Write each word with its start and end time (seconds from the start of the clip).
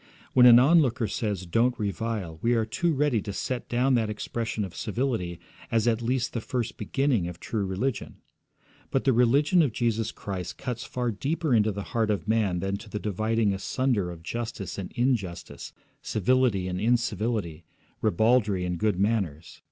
When 0.33 0.47
an 0.47 0.57
onlooker 0.57 1.07
says 1.07 1.45
'Don't 1.45 1.77
revile,' 1.77 2.39
we 2.41 2.55
are 2.55 2.65
too 2.65 2.91
ready 2.91 3.21
to 3.21 3.31
set 3.31 3.69
down 3.69 3.93
that 3.93 4.09
expression 4.09 4.65
of 4.65 4.75
civility 4.75 5.39
as 5.69 5.87
at 5.87 6.01
least 6.01 6.33
the 6.33 6.41
first 6.41 6.75
beginning 6.75 7.27
of 7.27 7.39
true 7.39 7.67
religion. 7.67 8.15
But 8.89 9.03
the 9.03 9.13
religion 9.13 9.61
of 9.61 9.73
Jesus 9.73 10.11
Christ 10.11 10.57
cuts 10.57 10.85
far 10.85 11.11
deeper 11.11 11.53
into 11.53 11.71
the 11.71 11.83
heart 11.93 12.09
of 12.09 12.27
man 12.27 12.61
than 12.61 12.77
to 12.77 12.89
the 12.89 12.97
dividing 12.97 13.53
asunder 13.53 14.09
of 14.09 14.23
justice 14.23 14.79
and 14.79 14.91
injustice, 14.93 15.71
civility 16.01 16.67
and 16.67 16.81
incivility, 16.81 17.63
ribaldry 18.01 18.65
and 18.65 18.79
good 18.79 18.99
manners. 18.99 19.59